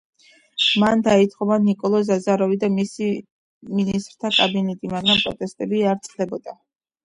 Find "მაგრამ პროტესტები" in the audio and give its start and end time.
4.99-5.87